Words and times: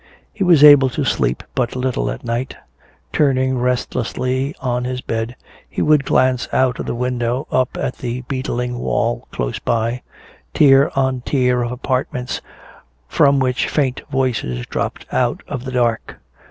He 0.33 0.43
was 0.43 0.63
able 0.63 0.89
to 0.97 1.03
sleep 1.03 1.43
but 1.53 1.75
little 1.75 2.09
at 2.09 2.23
night. 2.23 2.55
Turning 3.13 3.59
restlessly 3.59 4.55
on 4.59 4.83
his 4.83 4.99
bed, 4.99 5.35
he 5.69 5.83
would 5.83 6.05
glance 6.05 6.47
out 6.51 6.79
of 6.79 6.87
the 6.87 6.95
window 6.95 7.45
up 7.51 7.77
at 7.77 7.99
the 7.99 8.21
beetling 8.21 8.79
wall 8.79 9.27
close 9.31 9.59
by, 9.59 10.01
tier 10.55 10.89
on 10.95 11.21
tier 11.21 11.61
of 11.61 11.71
apartments 11.71 12.41
from 13.07 13.39
which 13.39 13.67
faint 13.69 14.01
voices 14.09 14.65
dropped 14.65 15.05
out 15.11 15.43
of 15.47 15.65
the 15.65 15.71
dark. 15.71 16.19